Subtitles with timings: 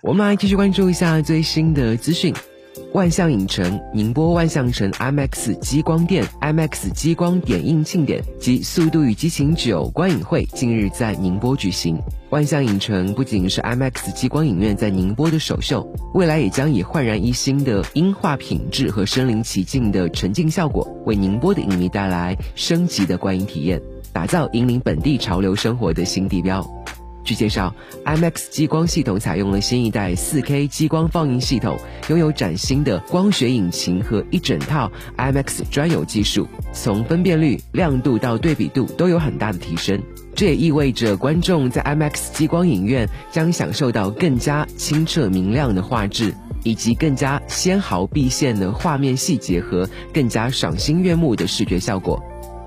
[0.00, 2.32] 我们来继续关注一下最新的资讯。
[2.92, 11.98] 万象影城宁波万象城 IMAX 激光店 IMAX 激光点映庆典及《速度与激情九》观影会近日在宁波举行。
[12.30, 15.84] 万象影城不仅是 IMAX 激光影院在宁波的首秀，
[16.14, 26.64] 未来也将以焕然一新的音画品质和身临其境的沉浸效果，为宁波的影迷带来升级的观影体验，打造引领本地潮流生活的新地标。
[27.28, 27.74] 据介绍
[28.06, 31.78] ，IMAX 激光系统采用了新一代 4K 激光放映系统，
[32.08, 40.02] 拥有崭新的光学引擎和一整套 IMAX 专有技术，从分辨率、亮度到对比度都有很大的提升。
[40.34, 46.32] 这也意味着观众在 IMAX 激光影院将享受到更加清澈明亮的画质，
[46.64, 52.22] 以及更加纤毫毕现的画面细节和更加赏心悦目的视觉效果。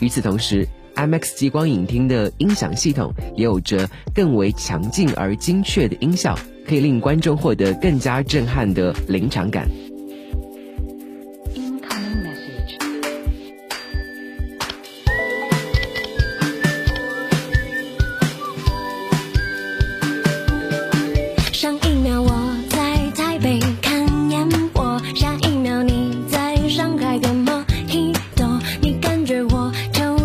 [0.00, 9.68] 与此同时 MX 激光影厅的音响系统也有着更为强劲而精确的音效，可以令观众获得更加震撼的临场感。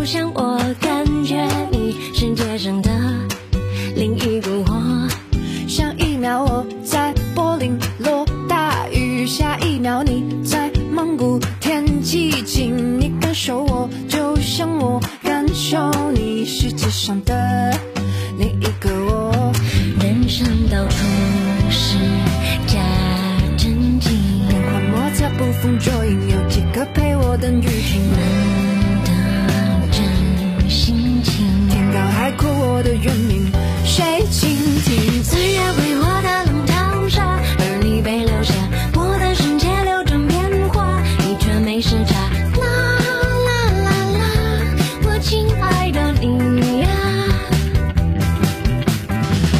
[0.07, 0.46] 像我
[2.57, 2.89] 人的
[3.95, 5.07] 另一个我。
[5.67, 12.99] 上一秒我在柏林落大雨，下一秒你在蒙古天气晴。
[12.99, 17.77] 你感受我，就像我感受你，世界上的
[18.39, 19.51] 另一个我。
[20.01, 20.97] 人生到处
[21.69, 21.97] 是
[22.65, 22.79] 假
[23.57, 28.46] 正经，变幻莫测，捕风捉影，有几个陪我等雨停？
[32.77, 33.51] 我的原名
[33.83, 38.53] 谁倾听岁月为我的浪淘沙而你被留下
[38.93, 42.13] 我的世界流转变化你却没时差
[42.61, 42.99] 啦
[43.47, 46.87] 啦啦啦我亲爱的你呀。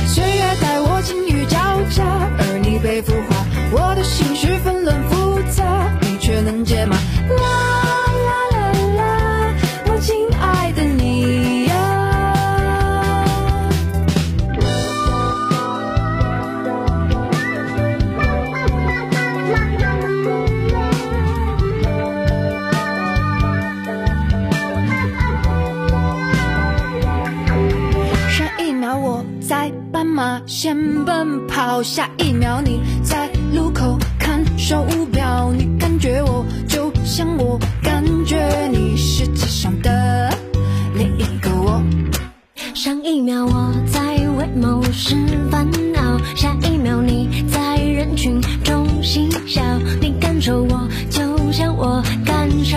[0.06, 1.57] 岁月待我晴雨交
[1.89, 2.06] 加
[2.38, 6.95] 而你被孵化我的心事纷乱复杂你却能解码
[30.17, 40.35] 马先奔跑，下一秒你在路口看手表，你感觉我就像我感觉你，世界上的
[40.95, 41.83] 另一个我。
[42.73, 45.16] 上一秒我在为某事
[45.51, 49.61] 烦恼，下一秒你在人群中嬉笑，
[50.01, 52.75] 你感受我就像我感受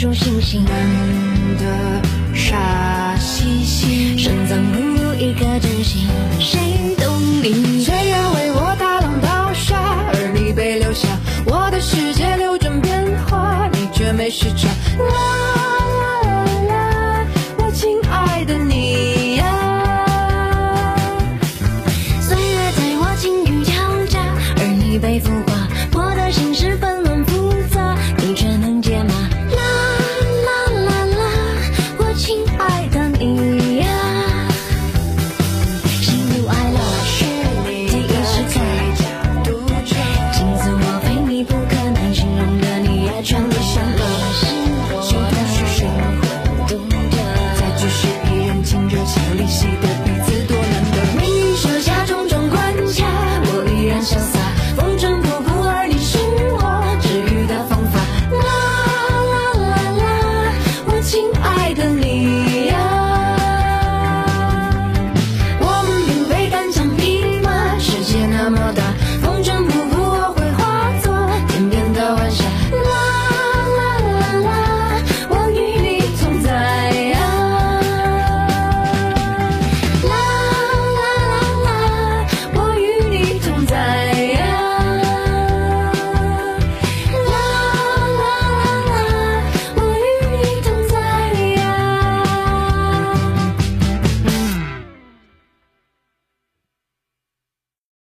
[0.00, 2.02] 数星星难得
[2.34, 4.16] 傻兮兮。
[4.16, 6.58] 深藏不露一颗真心谁
[6.96, 9.76] 懂你岁月为我大浪淘沙
[10.14, 11.06] 而你被留下
[11.44, 15.12] 我的世界流转变化你却没时差啦
[16.00, 17.26] 啦啦
[17.58, 20.96] 我亲爱的你呀
[22.22, 23.72] 岁月在我晴雨交
[24.06, 25.49] 加而你被孵
[61.56, 62.09] 爱的你。